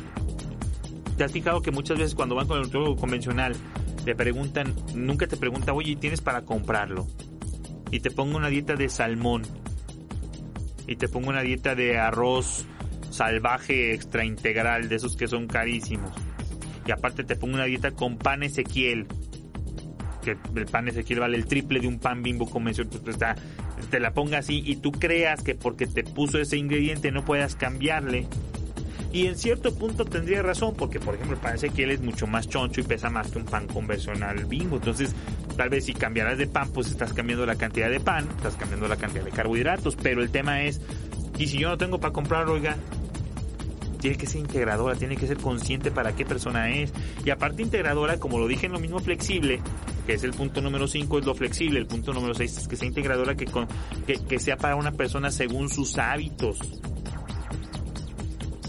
[1.17, 3.57] ¿Te has fijado que muchas veces cuando van con el nutriólogo convencional
[4.05, 7.07] te preguntan, nunca te pregunta, oye, ¿tienes para comprarlo?
[7.91, 9.45] Y te pongo una dieta de salmón.
[10.87, 12.67] Y te pongo una dieta de arroz
[13.09, 16.13] salvaje extra integral, de esos que son carísimos.
[16.87, 19.07] Y aparte te pongo una dieta con pan Ezequiel.
[20.23, 23.01] Que el pan Ezequiel vale el triple de un pan bimbo convencional.
[23.03, 23.35] Pues, está,
[23.91, 27.57] te la ponga así y tú creas que porque te puso ese ingrediente no puedas
[27.57, 28.27] cambiarle
[29.17, 32.51] y en cierto punto tendría razón, porque por ejemplo parece que él es mucho más
[32.51, 34.77] choncho y pesa más que un pan convencional bimbo.
[34.77, 35.15] Entonces,
[35.57, 38.89] tal vez si cambiaras de pan, pues estás cambiando la cantidad de pan, estás cambiando
[38.89, 39.97] la cantidad de carbohidratos.
[39.97, 40.83] Pero el tema es,
[41.39, 42.77] y si yo no tengo para comprar, oiga,
[43.97, 46.93] tiene que ser integradora, tiene que ser consciente para qué persona es.
[47.25, 49.61] Y aparte integradora, como lo dije en lo mismo flexible,
[50.07, 51.79] que es el punto número 5, es lo flexible.
[51.79, 53.47] El punto número 6 es que sea integradora, que,
[54.29, 56.59] que, sea para una persona según sus hábitos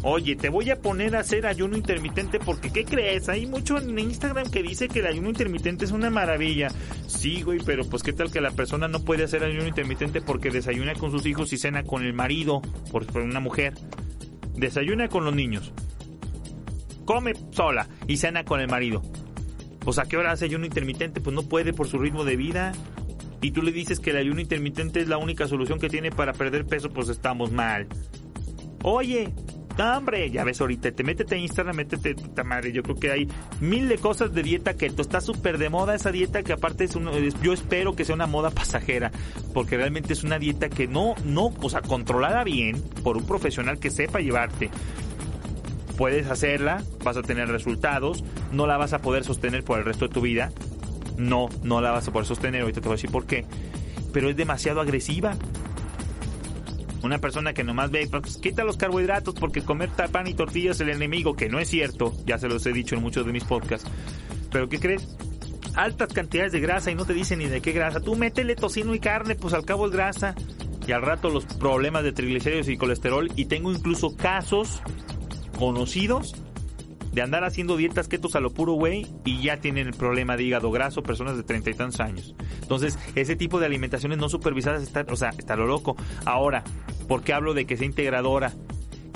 [0.04, 3.30] Oye, te voy a poner a hacer ayuno intermitente porque ¿qué crees?
[3.30, 6.70] Hay mucho en Instagram que dice que el ayuno intermitente es una maravilla.
[7.08, 10.52] Sí, güey, pero pues qué tal que la persona no puede hacer ayuno intermitente porque
[10.52, 12.62] desayuna con sus hijos y cena con el marido,
[12.92, 13.74] por una mujer.
[14.58, 15.72] Desayuna con los niños.
[17.06, 19.02] Come sola y cena con el marido.
[19.80, 21.22] Pues a qué hora hace ayuno intermitente?
[21.22, 22.74] Pues no puede por su ritmo de vida.
[23.42, 26.34] Y tú le dices que el ayuno intermitente es la única solución que tiene para
[26.34, 27.88] perder peso, pues estamos mal.
[28.84, 29.34] Oye,
[29.80, 33.28] hombre, ya ves ahorita, te métete a Instagram, métete, puta madre, yo creo que hay
[33.60, 36.96] mil de cosas de dieta keto, está súper de moda esa dieta que aparte es,
[36.96, 39.12] uno, yo espero que sea una moda pasajera,
[39.54, 43.80] porque realmente es una dieta que no, no, o sea, controlada bien por un profesional
[43.80, 44.70] que sepa llevarte.
[45.98, 50.08] Puedes hacerla, vas a tener resultados, no la vas a poder sostener por el resto
[50.08, 50.52] de tu vida.
[51.18, 53.46] No, no la vas a poder sostener, ahorita te voy a decir por qué.
[54.14, 55.36] Pero es demasiado agresiva
[57.04, 60.82] una persona que nomás ve, pues quita los carbohidratos porque comer pan y tortillas es
[60.82, 63.44] el enemigo, que no es cierto, ya se los he dicho en muchos de mis
[63.44, 63.90] podcasts.
[64.52, 65.16] Pero ¿qué crees?
[65.76, 68.00] Altas cantidades de grasa y no te dicen ni de qué grasa.
[68.00, 70.34] Tú métele tocino y carne, pues al cabo es grasa.
[70.88, 73.30] Y al rato los problemas de triglicéridos y colesterol.
[73.36, 74.82] Y tengo incluso casos
[75.60, 76.34] conocidos
[77.18, 80.44] de andar haciendo dietas ketos a lo puro güey y ya tienen el problema de
[80.44, 82.36] hígado graso personas de treinta y tantos años.
[82.62, 85.98] Entonces, ese tipo de alimentaciones no supervisadas está, o sea, está lo loco.
[86.26, 86.64] Ahora,
[87.08, 88.54] ¿por qué hablo de que sea integradora?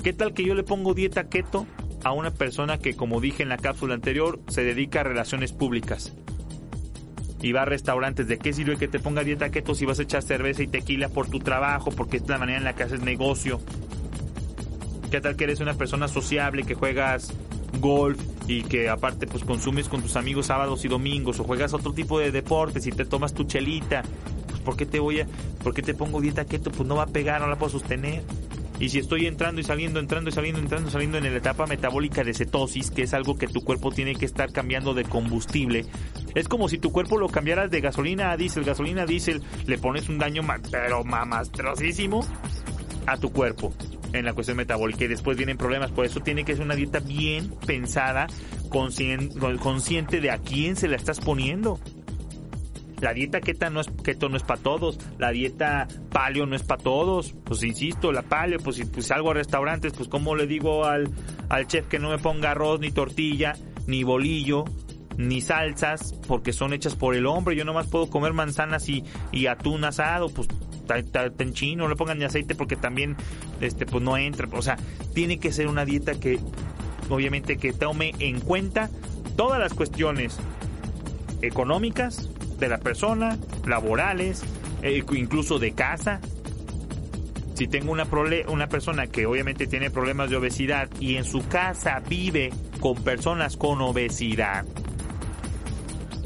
[0.02, 1.64] ¿Qué tal que yo le pongo dieta keto
[2.02, 6.12] a una persona que, como dije en la cápsula anterior, se dedica a relaciones públicas?
[7.40, 10.02] y va a restaurantes, ¿de qué sirve que te ponga dieta keto si vas a
[10.02, 13.00] echar cerveza y tequila por tu trabajo, porque es la manera en la que haces
[13.00, 13.60] negocio?
[15.10, 17.34] ¿Qué tal que eres una persona sociable, que juegas
[17.78, 21.92] golf y que aparte pues consumes con tus amigos sábados y domingos o juegas otro
[21.92, 24.02] tipo de deportes y te tomas tu chelita,
[24.48, 25.26] pues ¿por qué te voy a,
[25.62, 26.70] por qué te pongo dieta keto?
[26.70, 28.22] Pues no va a pegar, no la puedo sostener.
[28.80, 31.66] Y si estoy entrando y saliendo, entrando y saliendo, entrando y saliendo en la etapa
[31.66, 35.86] metabólica de cetosis, que es algo que tu cuerpo tiene que estar cambiando de combustible,
[36.34, 39.78] es como si tu cuerpo lo cambiaras de gasolina a diésel, gasolina a diésel, le
[39.78, 42.26] pones un daño pero mamastrosísimo
[43.06, 43.72] a tu cuerpo
[44.12, 45.90] en la cuestión metabólica y después vienen problemas.
[45.90, 48.26] Por eso tiene que ser una dieta bien pensada,
[48.68, 51.80] consciente de a quién se la estás poniendo.
[53.00, 54.98] La dieta keto no es, keto no es para todos.
[55.18, 57.34] La dieta paleo no es para todos.
[57.44, 61.10] Pues insisto, la paleo, pues si pues, salgo a restaurantes, pues como le digo al,
[61.48, 63.54] al chef que no me ponga arroz, ni tortilla,
[63.88, 64.64] ni bolillo,
[65.16, 67.56] ni salsas, porque son hechas por el hombre.
[67.56, 70.46] Yo nomás puedo comer manzanas y, y atún asado, pues
[70.98, 73.16] en chino, no le pongan ni aceite porque también
[73.60, 74.76] este pues no entra, o sea,
[75.14, 76.38] tiene que ser una dieta que
[77.08, 78.90] obviamente que tome en cuenta
[79.36, 80.38] todas las cuestiones
[81.42, 82.28] económicas
[82.58, 84.42] de la persona, laborales,
[84.82, 86.20] eh, incluso de casa.
[87.54, 88.06] Si tengo una,
[88.48, 92.50] una persona que obviamente tiene problemas de obesidad y en su casa vive
[92.80, 94.64] con personas con obesidad,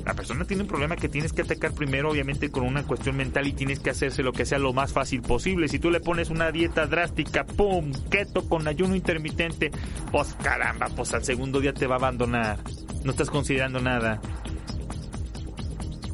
[0.07, 3.49] la persona tiene un problema que tienes que atacar primero, obviamente, con una cuestión mental
[3.49, 5.67] y tienes que hacerse lo que sea lo más fácil posible.
[5.67, 7.91] Si tú le pones una dieta drástica, ¡pum!
[8.09, 9.73] Keto con ayuno intermitente,
[10.13, 12.61] pues caramba, pues al segundo día te va a abandonar.
[13.03, 14.21] No estás considerando nada.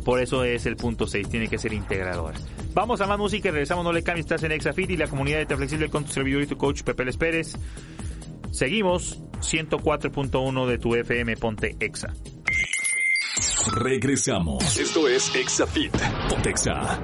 [0.07, 2.33] Por eso es el punto 6, tiene que ser integrador.
[2.72, 5.37] Vamos a más música y regresamos, no le cambies, estás en Exafit y la comunidad
[5.37, 7.59] de Te Flexible con tu servidor y tu coach Pepe Pérez.
[8.52, 12.14] Seguimos 104.1 de tu FM Ponte Exa.
[13.70, 14.77] Regresamos.
[14.77, 15.92] Esto es Exafit.
[16.29, 17.01] Pontexa.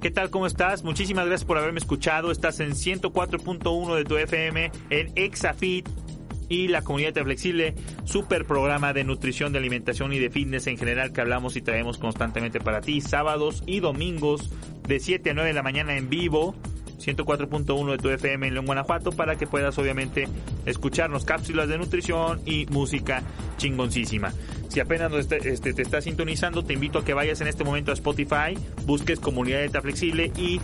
[0.00, 0.30] ¿Qué tal?
[0.30, 0.82] ¿Cómo estás?
[0.82, 2.30] Muchísimas gracias por haberme escuchado.
[2.30, 5.88] Estás en 104.1 de tu FM en Exafit
[6.48, 7.74] y la comunidad de flexible,
[8.04, 11.98] super programa de nutrición, de alimentación y de fitness en general que hablamos y traemos
[11.98, 14.50] constantemente para ti, sábados y domingos
[14.86, 16.54] de 7 a 9 de la mañana en vivo
[16.98, 20.28] 104.1 de tu FM en León, Guanajuato, para que puedas obviamente
[20.64, 23.22] escucharnos cápsulas de nutrición y música
[23.56, 24.32] chingoncísima.
[24.68, 27.94] Si apenas este, te estás sintonizando, te invito a que vayas en este momento a
[27.94, 30.60] Spotify, busques Comunidad de Flexible y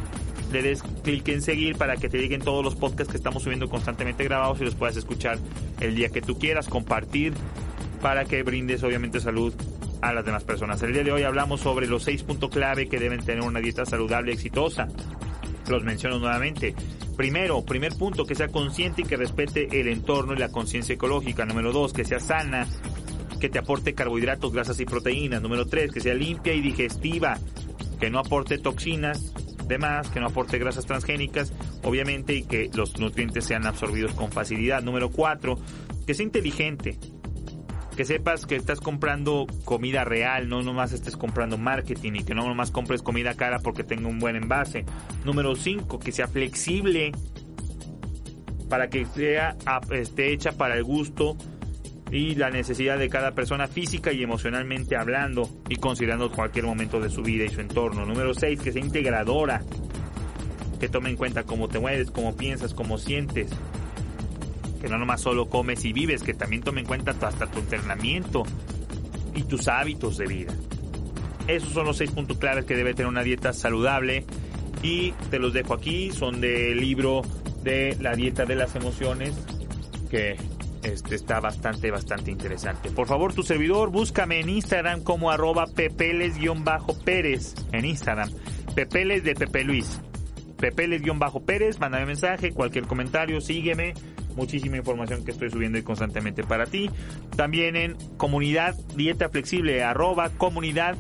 [0.53, 3.69] le des clic en seguir para que te lleguen todos los podcasts que estamos subiendo
[3.69, 5.39] constantemente grabados y los puedas escuchar
[5.81, 7.33] el día que tú quieras, compartir
[8.03, 9.55] para que brindes obviamente salud
[10.03, 10.83] a las demás personas.
[10.83, 13.87] El día de hoy hablamos sobre los seis puntos clave que deben tener una dieta
[13.87, 14.89] saludable exitosa.
[15.69, 16.75] Los menciono nuevamente.
[17.17, 21.45] Primero, primer punto, que sea consciente y que respete el entorno y la conciencia ecológica.
[21.45, 22.67] Número dos, que sea sana,
[23.41, 25.43] que te aporte carbohidratos, grasas y proteínas.
[25.43, 27.39] Número tres, que sea limpia y digestiva,
[28.01, 29.33] que no aporte toxinas
[29.67, 31.53] demás, que no aporte grasas transgénicas,
[31.83, 34.83] obviamente, y que los nutrientes sean absorbidos con facilidad.
[34.83, 35.59] Número cuatro,
[36.07, 36.99] que sea inteligente,
[37.97, 42.47] que sepas que estás comprando comida real, no nomás estés comprando marketing y que no
[42.47, 44.85] nomás compres comida cara porque tenga un buen envase.
[45.25, 47.13] Número 5, que sea flexible.
[48.69, 49.57] para que sea
[49.91, 51.37] esté hecha para el gusto
[52.11, 57.11] y la necesidad de cada persona física y emocionalmente hablando y considerando cualquier momento de
[57.11, 58.07] su vida y su entorno.
[58.07, 59.63] Número 6, que sea integradora,
[60.81, 63.51] que tome en cuenta cómo te mueves, cómo piensas, cómo sientes,
[64.83, 68.43] que no nomás solo comes y vives, que también tome en cuenta hasta tu entrenamiento
[69.33, 70.53] y tus hábitos de vida.
[71.47, 74.27] Esos son los seis puntos claves que debe tener una dieta saludable
[74.83, 77.23] y te los dejo aquí, son del libro
[77.63, 79.35] de la dieta de las emociones
[80.11, 80.37] que
[80.83, 82.91] este está bastante, bastante interesante.
[82.91, 87.55] Por favor, tu servidor, búscame en Instagram como arroba pepeles-pérez.
[87.71, 88.31] En Instagram,
[88.75, 90.01] pepeles de Pepe Luis.
[90.59, 93.95] Pepeles-pérez, mándame mensaje, cualquier comentario, sígueme.
[94.37, 96.91] Muchísima información que estoy subiendo constantemente para ti.
[97.37, 100.97] También en comunidad dieta flexible, arroba comunidad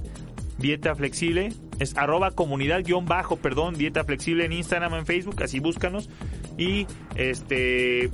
[0.59, 1.53] dieta flexible.
[1.78, 6.11] Es arroba comunidad guion bajo, perdón, dieta flexible en Instagram, en Facebook, así búscanos.
[6.57, 8.11] Y este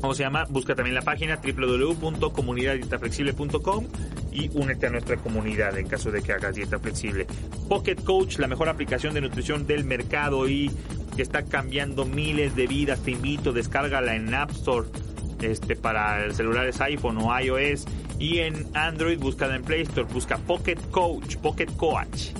[0.00, 0.46] ¿cómo se llama?
[0.48, 3.86] Busca también la página www.comunidaddietaflexible.com
[4.32, 7.26] y únete a nuestra comunidad en caso de que hagas dieta flexible.
[7.68, 10.70] Pocket Coach, la mejor aplicación de nutrición del mercado y
[11.10, 13.02] que está cambiando miles de vidas.
[13.02, 14.88] Te invito, descárgala en App Store
[15.40, 17.86] este, para el celulares iPhone o iOS
[18.18, 20.06] y en Android búscala en Play Store.
[20.12, 22.32] Busca Pocket Coach, Pocket Coach.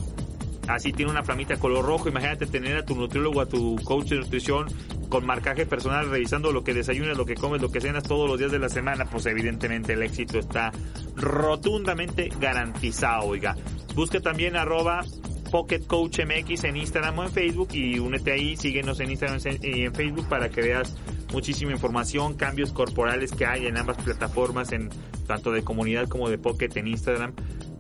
[0.69, 2.09] Así tiene una flamita color rojo.
[2.09, 4.67] Imagínate tener a tu nutriólogo, a tu coach de nutrición
[5.09, 8.39] con marcaje personal, revisando lo que desayunas, lo que comes, lo que cenas todos los
[8.39, 10.71] días de la semana, pues evidentemente el éxito está
[11.17, 13.57] rotundamente garantizado, oiga.
[13.97, 15.05] Busca también arroba
[15.51, 19.83] Pocket Coach MX en Instagram o en Facebook y únete ahí, síguenos en Instagram y
[19.83, 20.97] en Facebook para que veas
[21.33, 24.91] muchísima información, cambios corporales que hay en ambas plataformas, en
[25.27, 27.33] tanto de comunidad como de Pocket en Instagram.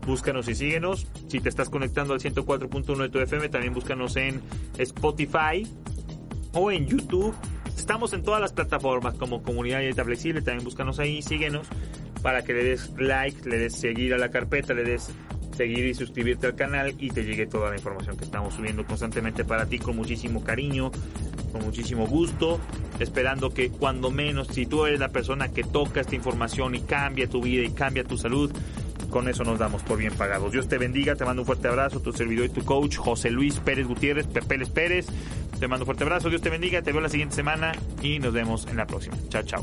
[0.06, 1.06] Búscanos y síguenos.
[1.28, 4.40] Si te estás conectando al 104.1 de tu FM, también búscanos en
[4.78, 5.66] Spotify,
[6.52, 7.34] o en YouTube.
[7.76, 10.42] Estamos en todas las plataformas como Comunidad Dieta Flexible.
[10.42, 11.66] También búscanos ahí, síguenos
[12.22, 15.10] para que le des like, le des seguir a la carpeta, le des
[15.60, 19.44] seguir y suscribirte al canal y te llegue toda la información que estamos subiendo constantemente
[19.44, 20.90] para ti con muchísimo cariño,
[21.52, 22.58] con muchísimo gusto,
[22.98, 27.28] esperando que cuando menos, si tú eres la persona que toca esta información y cambia
[27.28, 28.50] tu vida y cambia tu salud,
[29.10, 30.50] con eso nos damos por bien pagados.
[30.50, 33.60] Dios te bendiga, te mando un fuerte abrazo, tu servidor y tu coach, José Luis
[33.60, 35.08] Pérez Gutiérrez, Pepeles Pérez.
[35.60, 38.32] Te mando un fuerte abrazo, Dios te bendiga, te veo la siguiente semana y nos
[38.32, 39.14] vemos en la próxima.
[39.28, 39.62] Chao, chao.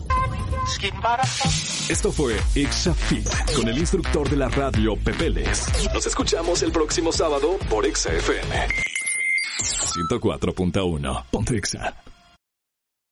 [1.89, 5.67] Esto fue Exafit con el instructor de la radio Pepeles.
[5.91, 8.67] Nos escuchamos el próximo sábado por XFM.
[9.59, 11.25] 104.1.
[11.31, 11.95] Ponte Exa.